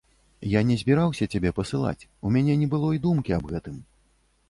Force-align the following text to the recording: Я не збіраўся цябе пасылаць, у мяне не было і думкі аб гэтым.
Я 0.53 0.63
не 0.69 0.77
збіраўся 0.81 1.27
цябе 1.35 1.53
пасылаць, 1.61 2.07
у 2.25 2.35
мяне 2.39 2.59
не 2.65 2.73
было 2.75 2.93
і 2.99 3.07
думкі 3.09 3.41
аб 3.43 3.51
гэтым. 3.57 3.81